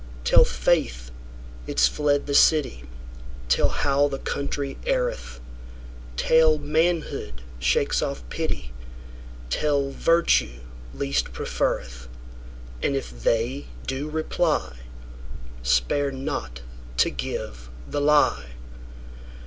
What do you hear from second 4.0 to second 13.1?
the country erreth; Tell, manhood shakes off pity; Tell, virtue least preferreth:And